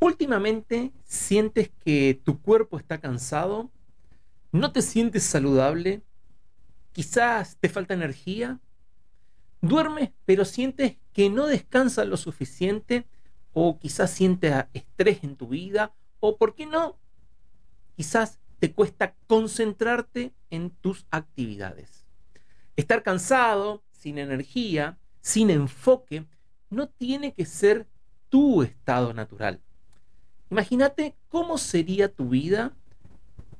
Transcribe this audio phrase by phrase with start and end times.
[0.00, 3.70] Últimamente sientes que tu cuerpo está cansado,
[4.52, 6.02] no te sientes saludable,
[6.92, 8.60] quizás te falta energía,
[9.60, 13.06] duermes pero sientes que no descansas lo suficiente
[13.52, 16.96] o quizás sientes estrés en tu vida o, ¿por qué no?
[17.96, 22.06] Quizás te cuesta concentrarte en tus actividades.
[22.76, 26.24] Estar cansado, sin energía, sin enfoque,
[26.70, 27.88] no tiene que ser
[28.28, 29.60] tu estado natural.
[30.50, 32.74] Imagínate cómo sería tu vida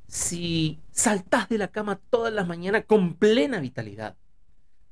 [0.06, 4.16] si saltás de la cama todas las mañanas con plena vitalidad.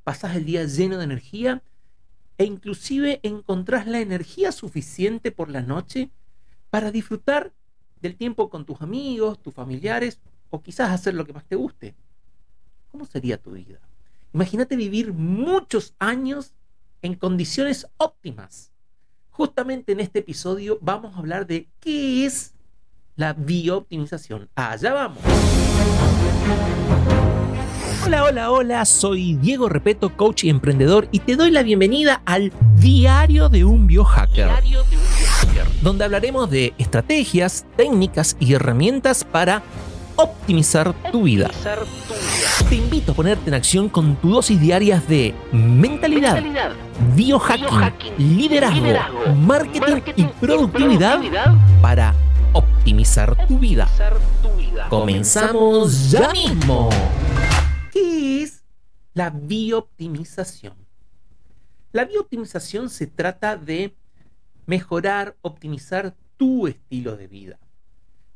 [0.04, 1.62] Pasás el día lleno de energía
[2.38, 6.10] e inclusive encontrás la energía suficiente por la noche
[6.68, 7.54] para disfrutar
[8.02, 10.20] del tiempo con tus amigos, tus familiares
[10.50, 11.94] o quizás hacer lo que más te guste.
[12.92, 13.80] ¿Cómo sería tu vida?
[14.34, 16.52] Imagínate vivir muchos años
[17.00, 18.70] en condiciones óptimas
[19.36, 22.54] Justamente en este episodio vamos a hablar de qué es
[23.16, 24.48] la biooptimización.
[24.54, 25.18] Allá vamos.
[28.06, 32.50] Hola, hola, hola, soy Diego Repeto, coach y emprendedor y te doy la bienvenida al
[32.76, 34.48] Diario de un Biohacker.
[35.82, 39.62] Donde hablaremos de estrategias, técnicas y herramientas para
[40.16, 41.50] optimizar tu vida.
[42.68, 46.42] Te invito a ponerte en acción con tu dosis diarias de mentalidad,
[47.14, 51.20] biohacking, liderazgo, marketing, y productividad,
[51.80, 52.14] para
[52.52, 53.88] optimizar tu vida.
[54.88, 56.88] Comenzamos ya mismo.
[57.92, 58.62] ¿Qué es
[59.14, 60.74] la biooptimización?
[61.92, 63.94] La biooptimización se trata de
[64.66, 67.58] mejorar, optimizar tu estilo de vida,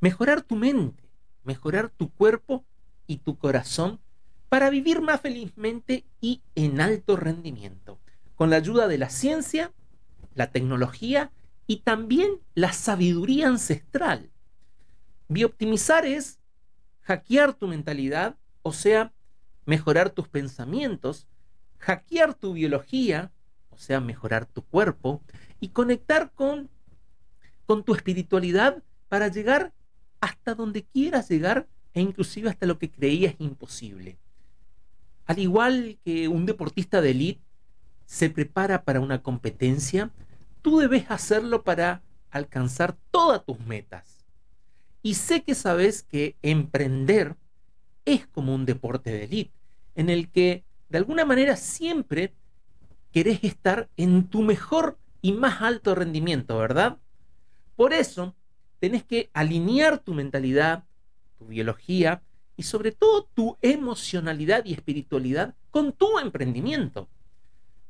[0.00, 0.99] mejorar tu mente,
[1.44, 2.64] mejorar tu cuerpo
[3.06, 4.00] y tu corazón
[4.48, 7.98] para vivir más felizmente y en alto rendimiento,
[8.34, 9.72] con la ayuda de la ciencia,
[10.34, 11.30] la tecnología
[11.66, 14.30] y también la sabiduría ancestral.
[15.28, 16.40] Bioptimizar es
[17.02, 19.12] hackear tu mentalidad, o sea,
[19.66, 21.28] mejorar tus pensamientos,
[21.78, 23.30] hackear tu biología,
[23.70, 25.22] o sea, mejorar tu cuerpo,
[25.60, 26.70] y conectar con,
[27.66, 29.72] con tu espiritualidad para llegar
[30.20, 34.18] hasta donde quieras llegar e inclusive hasta lo que creías imposible.
[35.26, 37.40] Al igual que un deportista de élite
[38.06, 40.10] se prepara para una competencia,
[40.62, 44.24] tú debes hacerlo para alcanzar todas tus metas.
[45.02, 47.36] Y sé que sabes que emprender
[48.04, 49.54] es como un deporte de élite,
[49.94, 52.34] en el que de alguna manera siempre
[53.12, 56.98] querés estar en tu mejor y más alto rendimiento, ¿verdad?
[57.76, 58.34] Por eso,
[58.80, 60.84] tenés que alinear tu mentalidad,
[61.38, 62.22] tu biología
[62.56, 67.08] y sobre todo tu emocionalidad y espiritualidad con tu emprendimiento.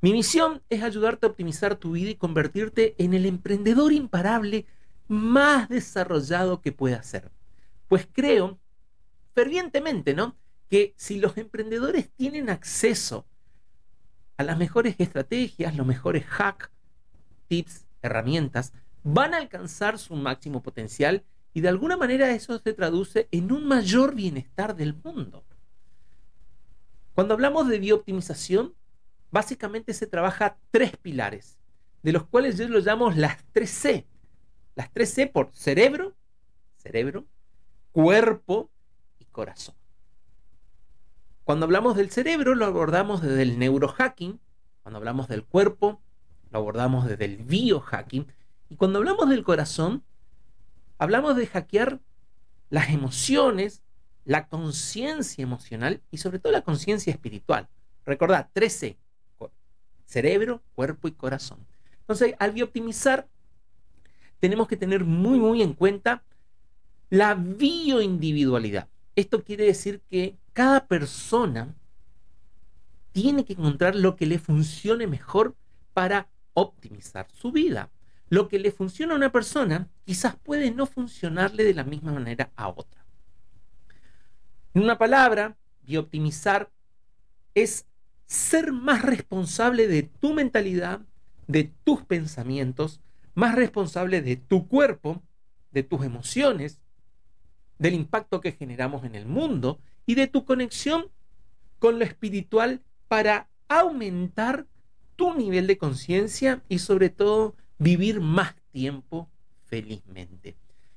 [0.02, 4.66] Mi misión es ayudarte a optimizar tu vida y convertirte en el emprendedor imparable
[5.08, 7.30] más desarrollado que pueda ser.
[7.88, 8.58] Pues creo
[9.34, 10.36] fervientemente, ¿no?
[10.68, 13.26] Que si los emprendedores tienen acceso
[14.36, 16.70] a las mejores estrategias, los mejores hacks,
[17.48, 23.28] tips, herramientas, van a alcanzar su máximo potencial y de alguna manera eso se traduce
[23.30, 25.44] en un mayor bienestar del mundo.
[27.14, 28.74] Cuando hablamos de biooptimización,
[29.30, 31.58] básicamente se trabaja tres pilares,
[32.02, 34.06] de los cuales yo los llamo las tres C.
[34.74, 36.14] Las tres C por cerebro,
[36.76, 37.26] cerebro,
[37.92, 38.70] cuerpo
[39.18, 39.74] y corazón.
[41.44, 44.40] Cuando hablamos del cerebro, lo abordamos desde el neurohacking.
[44.82, 46.00] Cuando hablamos del cuerpo,
[46.50, 48.26] lo abordamos desde el biohacking.
[48.70, 50.02] Y cuando hablamos del corazón,
[51.00, 51.98] Hablamos de hackear
[52.68, 53.82] las emociones,
[54.26, 57.70] la conciencia emocional y sobre todo la conciencia espiritual.
[58.04, 58.98] Recordad, 13.
[60.04, 61.66] Cerebro, cuerpo y corazón.
[62.00, 63.26] Entonces, al biooptimizar,
[64.40, 66.22] tenemos que tener muy, muy en cuenta
[67.08, 68.86] la bioindividualidad.
[69.16, 71.74] Esto quiere decir que cada persona
[73.12, 75.56] tiene que encontrar lo que le funcione mejor
[75.94, 77.88] para optimizar su vida
[78.30, 82.50] lo que le funciona a una persona quizás puede no funcionarle de la misma manera
[82.56, 83.04] a otra.
[84.72, 86.70] En una palabra, biooptimizar
[87.54, 87.86] es
[88.26, 91.00] ser más responsable de tu mentalidad,
[91.48, 93.00] de tus pensamientos,
[93.34, 95.20] más responsable de tu cuerpo,
[95.72, 96.80] de tus emociones,
[97.78, 101.10] del impacto que generamos en el mundo y de tu conexión
[101.80, 104.66] con lo espiritual para aumentar
[105.16, 109.28] tu nivel de conciencia y sobre todo vivir más tiempo
[109.64, 110.54] felizmente.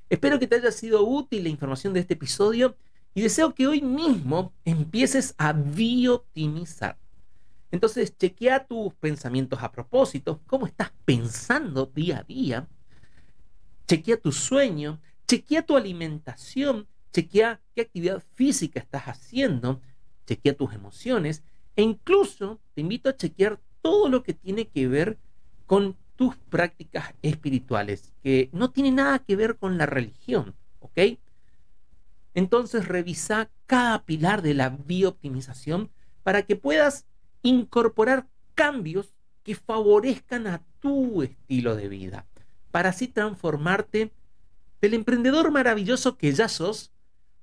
[0.10, 2.76] Espero que te haya sido útil la información de este episodio
[3.16, 6.98] y deseo que hoy mismo empieces a biooptimizar.
[7.72, 12.68] Entonces, chequea tus pensamientos a propósito, cómo estás pensando día a día.
[13.88, 19.82] chequea tu sueño, chequea tu alimentación, chequea qué actividad física estás haciendo,
[20.28, 21.44] chequea tus emociones
[21.76, 25.18] e incluso te invito a chequear todo lo que tiene que ver
[25.66, 31.18] con tus prácticas espirituales, que no tiene nada que ver con la religión, ¿ok?
[32.34, 35.92] Entonces revisa cada pilar de la biooptimización
[36.24, 37.06] para que puedas
[37.42, 42.26] incorporar cambios que favorezcan a tu estilo de vida,
[42.72, 44.14] para así transformarte
[44.80, 46.94] del emprendedor maravilloso que ya sos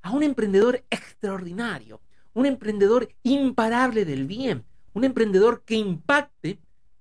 [0.01, 2.01] a un emprendedor extraordinario,
[2.33, 6.59] un emprendedor imparable del bien, un emprendedor que impacte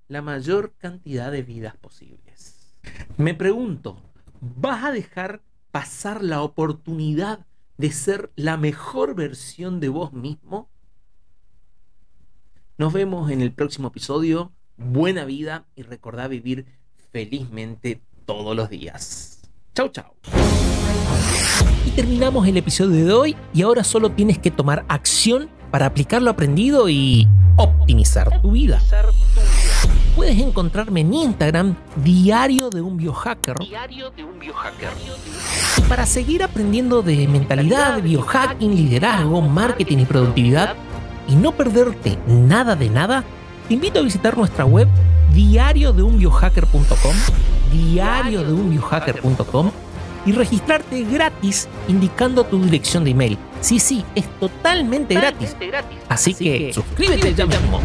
[0.09, 2.75] la mayor cantidad de vidas posibles.
[3.17, 4.01] Me pregunto,
[4.41, 5.41] ¿vas a dejar
[5.71, 7.45] pasar la oportunidad
[7.77, 10.67] de ser la mejor versión de vos mismo?
[12.77, 14.51] Nos vemos en el próximo episodio.
[14.77, 16.65] Buena vida y recordá vivir
[17.11, 19.41] felizmente todos los días.
[19.75, 20.13] Chau, chau.
[21.85, 26.21] Y terminamos el episodio de hoy y ahora solo tienes que tomar acción para aplicar
[26.21, 27.27] lo aprendido y
[27.57, 28.81] optimizar tu vida.
[30.19, 33.55] Puedes encontrarme en Instagram, Diario de un Biohacker.
[33.57, 34.89] Diario de un Biohacker.
[35.87, 40.75] Para seguir aprendiendo de mentalidad, biohacking, liderazgo, marketing y productividad
[41.29, 43.23] y no perderte nada de nada,
[43.69, 44.89] te invito a visitar nuestra web
[45.33, 47.15] diariodeunbiohacker.com,
[47.71, 49.71] diariodeunbiohacker.com
[50.25, 53.37] y registrarte gratis indicando tu dirección de email.
[53.61, 55.55] Sí, sí, es totalmente, gratis.
[56.09, 57.79] Así, que, suscríbete ya mismo.